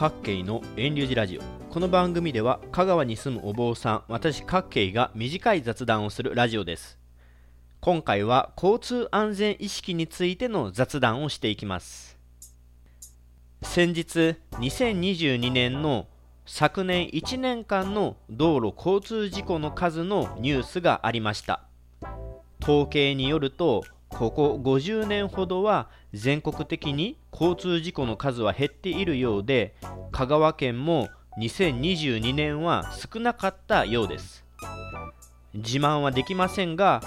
[0.00, 1.42] 各慶の遠流寺ラジオ。
[1.70, 6.98] この番組では香川に住むお坊さん私各慶が短い雑談をするラジオです。
[7.82, 12.16] 今回は交通安全意識についての雑談をしていきます。
[13.60, 16.06] 先日2022年の
[16.46, 21.64] 昨年1年間の道路交通事故の数のニュースがありました。
[22.62, 29.74] 統計によるとここ50年ほどは全国的に交通事故の数は減っているようで
[30.12, 34.44] 香川県も2022年は少なかったようです。
[35.54, 37.00] 自慢はできませんが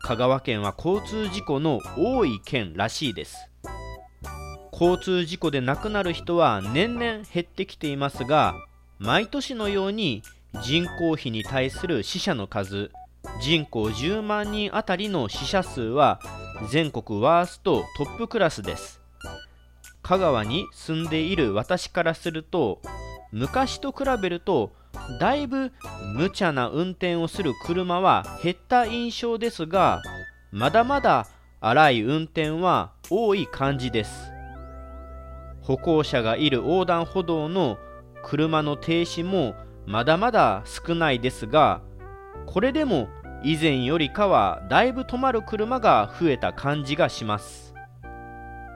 [0.00, 3.48] 香川県は交通事故の多い県らしいです。
[4.72, 8.54] 交通事故で亡くなる人は年々減ってきていますが
[8.98, 10.22] 毎年のように
[10.62, 12.90] 人口比に対する死者の数
[13.40, 16.20] 人口10万人あたりの死者数は
[16.70, 19.00] 全国ワーストトップクラスです。
[20.02, 22.80] 香川に住んでいる私からすると
[23.30, 24.72] 昔と比べると
[25.20, 25.72] だいぶ
[26.14, 30.02] 無茶な運転をする車は減った印象ですが
[30.50, 31.28] まだまだ
[31.60, 34.30] 荒い運転は多い感じです。
[35.62, 37.78] 歩行者がいる横断歩道の
[38.24, 39.54] 車の停止も
[39.86, 41.80] まだまだ少ないですが
[42.46, 43.08] これでも
[43.44, 47.74] 以前よりかはだいぶ止まる車が増えた感じがします。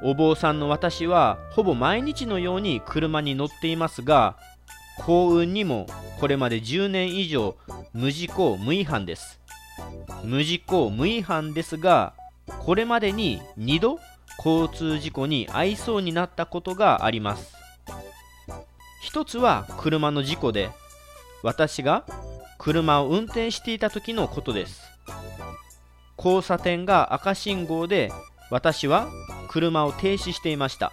[0.03, 4.37] お坊さんの私はほぼ毎日のように車に乗っていますが
[4.99, 5.87] 幸運にも
[6.21, 7.57] これまで10年以上
[7.95, 9.41] 無事故無違反です。
[10.25, 12.15] 無事故無違反ですが
[12.65, 13.99] これまでに2度
[14.39, 17.55] 交通事故に遭いそうになったことがあります。
[19.01, 20.71] 一つは車の事故で
[21.43, 22.05] 私が
[22.59, 24.83] 車を運転していた時のことです。
[26.19, 28.11] 交差点が赤信号で
[28.51, 29.09] 私は
[29.49, 30.93] 車を停止していました。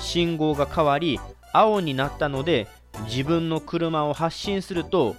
[0.00, 1.20] 信号が変わり
[1.52, 2.66] 青になったので
[3.06, 5.16] 自分の車を発進すると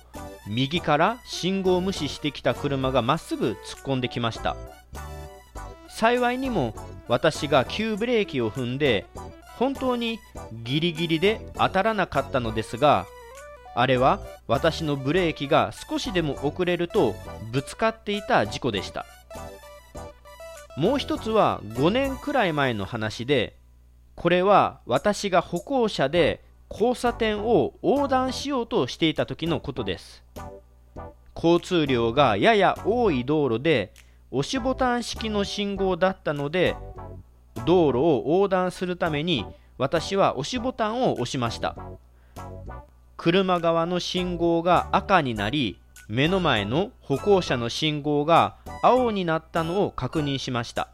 [0.48, 4.56] 右から信号無視してきた車がまっすぐ突っ込んできました。
[5.90, 6.74] 幸いにも
[7.08, 9.06] 私が急ブレーキを踏んで
[9.58, 10.20] 本当に
[10.64, 13.06] ギリギリで当たらなかったのですが
[13.76, 17.16] あれは私のブレーキが少しでも遅れると
[17.52, 19.06] ぶつかっていた事故でした。
[20.78, 23.56] もう一つは5年くらい前の話で
[24.16, 30.24] これは私が歩行者で交差点を横断しようとしていた時のことです。
[31.36, 33.92] 交通量がやや多い道路で
[34.32, 36.76] 押しボタン式の信号だったので
[37.66, 39.46] 道路を横断するために
[39.78, 41.76] 私は押しボタンを押しました。
[43.18, 50.90] 車側の信号が赤になり目の前の歩行者の信号が青になったのを確認しました。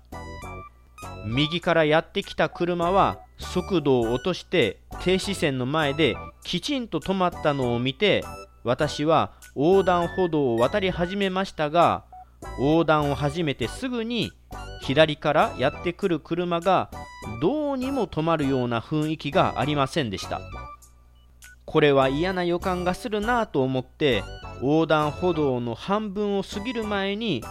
[1.25, 8.23] 右からやってきた車は速度を落として停止線の前できちんと止まったのを見て
[8.63, 12.03] 私は横断歩道を渡り始めましたが
[12.59, 14.31] 横断を始めてすぐに
[14.81, 16.89] 左からやってくる車が
[17.41, 20.39] どうにも止まるような雰囲気がありませんでした。
[21.69, 24.23] これは嫌な予感がするなと思って
[24.59, 27.43] 横断歩道の半分を過ぎる前に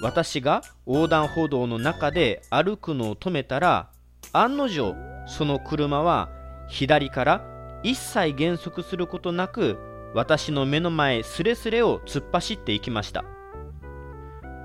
[0.00, 3.88] 私が横断歩道の中で歩くのを止めたら
[4.32, 4.96] 案の定
[5.28, 6.30] その車は
[6.68, 7.44] 左から
[7.84, 9.78] 一切減速することなく
[10.16, 13.24] 私の目の前すれすれを突っ走っていきました。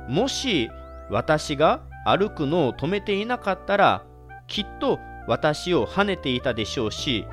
[0.10, 0.72] もし
[1.12, 4.04] 私が歩くのを止めていなかったら
[4.48, 7.28] きっと私を跳ねていたでしょうし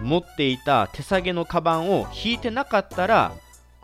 [0.00, 3.32] 持っていた手提げのカバンを引いてなかったら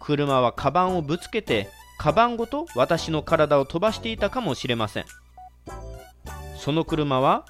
[0.00, 5.04] 車はカバンをぶつけてカバンごと私の体を飛ばしていたかもしれません。
[6.56, 7.44] その車は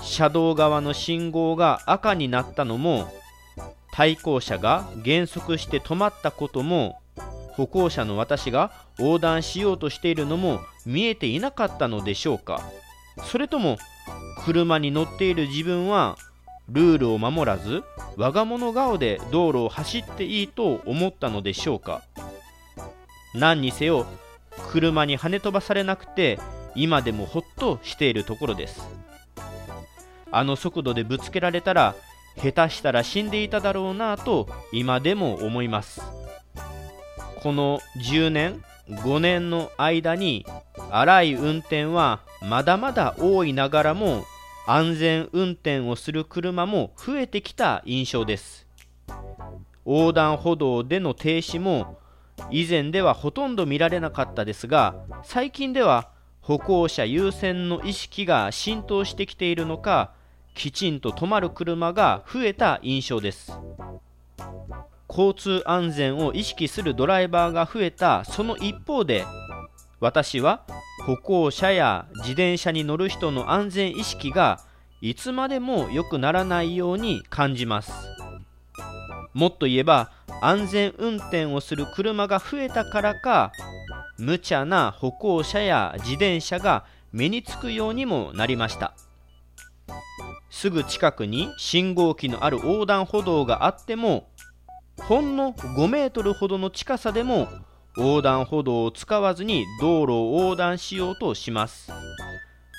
[0.00, 3.12] 車道側の信号が赤になったのも
[3.92, 6.98] 対向車が減速して止まったことも
[7.52, 12.60] 歩行者の私が横断しようとしているのも見えていなかったのでしょうか。
[13.24, 13.78] それとも
[14.44, 16.16] 車に乗っている自分は
[16.68, 17.82] ルールを守らず
[18.16, 22.02] 我が物顔で道路を走っていいと思ったのでしょうか？
[23.34, 24.06] 何にせよ
[24.70, 26.38] 車に跳ね飛ばされなくて
[26.74, 28.88] 今でもほっとしているところです。
[30.30, 31.94] あの速度でぶつけられたら
[32.36, 36.00] 下手したら死んでいただろうなと今でも思います。
[37.42, 40.44] この10年5年の間に
[40.90, 44.24] 荒い運転はまだまだ多いながらも
[44.66, 48.66] 安全運転をする車も増えてきた印象です。
[49.86, 51.98] 横断歩道での停止も
[52.50, 56.08] 以前ではほとんど見られなかったですが最近では
[56.40, 60.12] 歩行者優先の意識が浸透してきているのか
[60.54, 63.52] きちんと止まる車が増えた印象です。
[65.08, 69.24] 交通安全を意識するドライバーが増えたその一方で
[70.04, 70.66] 私は
[71.06, 74.60] 歩行者や自転車に乗る人の安全意識が
[75.00, 77.90] いつまでも良くならないように感じます。
[79.32, 80.12] もっと言えば
[80.42, 83.50] 安全運転をする車が増えたからか
[84.18, 88.92] 無茶な歩行者や自転車が目につくようにもなりました。
[90.50, 94.28] すぐ近くに信号機のある横断歩道があっても
[94.98, 97.48] ほんの5メートルほどの近さでも
[97.96, 101.92] 横断歩道を使わずに道路を横断しようとします。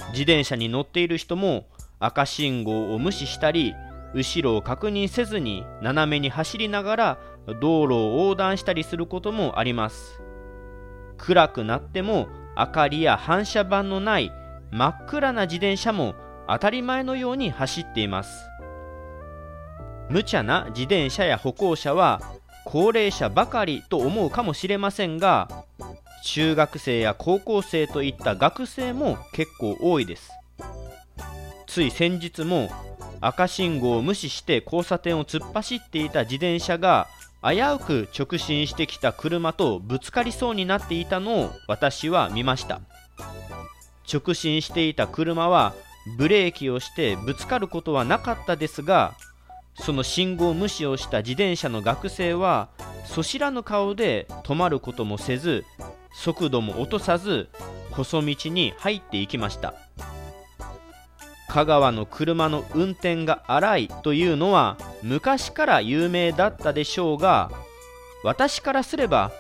[0.09, 1.67] 自転車に乗っている人も
[2.00, 3.73] 赤信号を無視したり
[4.13, 7.19] 後ろを確認せずに斜めに走りながら
[7.62, 10.21] 道路を横断したりすることもあります。
[11.17, 12.27] 暗くなっても
[12.57, 14.31] 明かりや反射板のない
[14.71, 16.15] 真っ暗な自転車も
[16.47, 18.45] 当たり前のように走っています。
[20.09, 22.21] 無茶な自転車や歩行者は
[22.65, 25.65] 高齢者ばかりと思うかもしれませんが
[26.23, 30.31] 中学生や高校生といった学生も結構多いです。
[31.67, 32.69] つい先日も
[33.21, 37.07] 赤信号を無視して交差点を突っ走っていた自転車が
[37.44, 42.81] 危うく直進してきた車とぶつかりそうになっていたのを私は見ました。
[44.12, 45.73] 直進していた車は
[46.17, 49.15] ブレーキをしてぶつかることはなかったですが
[49.75, 52.69] その信号無視をした自転車の学生は
[53.06, 55.66] そしらぬ顔で止まることもせず
[56.13, 57.50] 速度も落とさず
[57.92, 59.74] 細道に入っていきました。
[61.48, 67.50] 香川の車の運転が荒いというのは昔から有名だったでしょうが
[68.24, 69.31] 私からすれば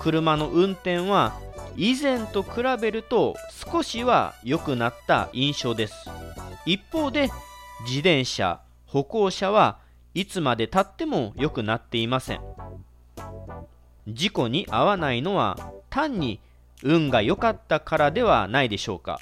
[0.00, 1.40] 車の運転は
[1.76, 3.36] 以前と比べると
[3.72, 5.94] 少しは良くなった印象です。
[6.66, 7.30] 一方で
[7.86, 9.78] 自転車歩行者は
[10.14, 12.40] いつまでたっても良くなっていません。
[14.08, 15.56] 事故に遭わないのは
[15.88, 16.40] 単に
[16.82, 19.20] 運が良かったからではないでしょうか。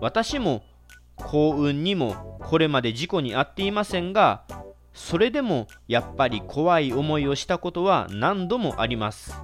[0.00, 0.62] 私も
[1.16, 4.42] 幸運にもこれまで事故に遭っていませんが
[4.92, 9.36] それでもやっぱり怖い思いをしたことは何度もあります。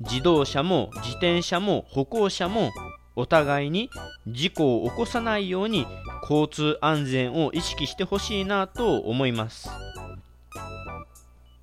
[0.00, 2.70] 自動車も自転車も歩行者も
[3.16, 3.90] お互いに
[4.26, 5.86] 事故を起こさないように
[6.22, 9.68] 交通安全を意識してほしいなと思います。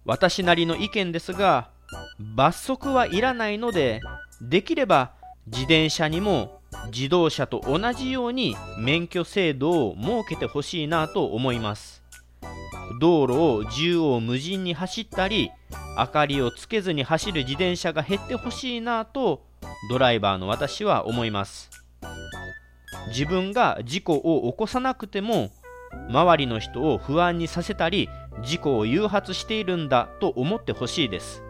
[0.05, 1.69] 私なりの意見ですが
[2.19, 4.01] 罰則はいらないので
[4.41, 5.11] できれば
[5.47, 6.61] 自転車にも
[6.91, 12.03] 自動車と同じように免許制度を設けてほしいなと思います。
[12.99, 15.51] 道路を縦横無尽に走ったり
[15.97, 19.43] 明かりをつけずに走る自転車が減ってほしいなと
[19.89, 21.69] ドライバーの私は思います。
[23.09, 25.49] 自分が事故を起こさなくても
[26.09, 28.09] 周りの人を不安にさせたり
[28.43, 31.43] 事故を誘発しているんだと思ってほしいです。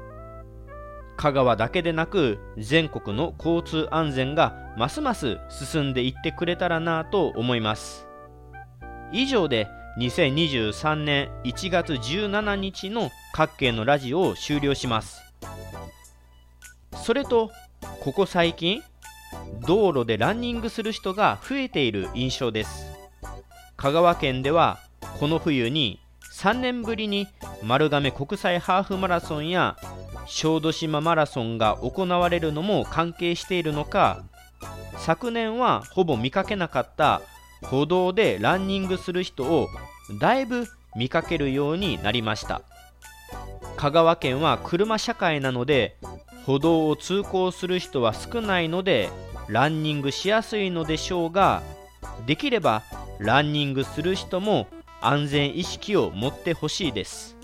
[1.17, 8.07] 香川だけでなく全国の交通安全がますます進んでいってくれたらなと思います。
[9.11, 9.67] 以上で
[9.99, 15.21] 2023年1月17日の各県のラジオを終了します。
[17.03, 17.49] それと
[18.07, 18.81] ここ最近
[19.67, 22.87] 道路でランニングする人が増えている印象です。
[23.75, 24.79] 香川県では
[25.19, 25.99] この冬に
[26.33, 27.27] 3年ぶりに
[27.63, 29.75] 丸亀国際ハーフマラソンや
[30.25, 34.23] 小豆島マラソンが行われるのも関係しているのか
[34.99, 37.21] 昨年はほぼ見かけなかった
[37.61, 39.67] 歩道でランニングする人を
[40.21, 40.65] だいぶ
[40.95, 42.61] 見かけるようになりました。
[43.75, 45.97] 香川県は車社会なので
[46.47, 49.09] 歩道を通行する人は少ないので
[49.49, 51.61] ランニングしやすいのでしょうが
[52.25, 52.83] できれば
[53.19, 54.67] ランニングする人も
[55.01, 57.35] 安全意識を持ってほしいです。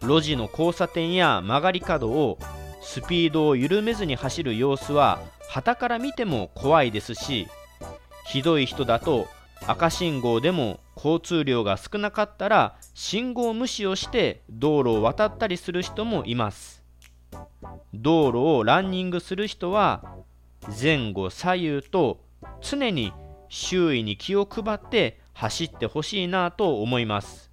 [0.00, 2.38] 路地の交差点や曲がり角を
[2.82, 7.46] スピードを緩めずに走る様子は旗から見ても怖いですし
[8.26, 9.28] ひどい人だと
[9.66, 16.82] 赤信号でも交通量が少なかったら信号無視をして道路を渡ったりする人もいます。
[17.94, 20.04] 道路をランニングする人は
[20.80, 22.20] 前後左右と
[22.60, 23.12] 常に
[23.48, 27.50] 周囲に気を配って走ってほしいなと思います。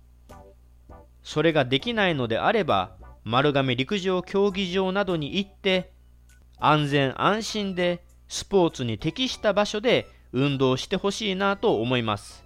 [1.22, 5.94] それができないのであれば丸亀陸上競技場などに行って
[6.60, 12.44] 安全安心でスポーツに適した場所で運動してほしいなと思います。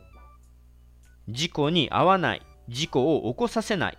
[1.29, 3.97] 事故に遭わない事故を起こさせない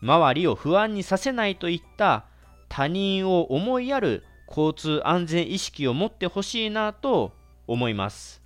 [0.00, 2.26] 周りを不安にさせないといった
[2.68, 7.32] 他人を思いやる交通安全意識を持ってほしいなと
[7.66, 8.45] 思います。